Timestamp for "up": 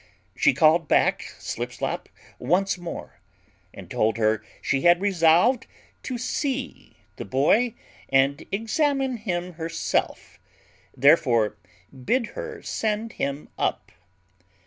13.59-13.91